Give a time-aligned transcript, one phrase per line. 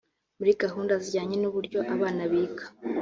[0.37, 2.65] muri gahunda zijyanye n’uburyo abana biga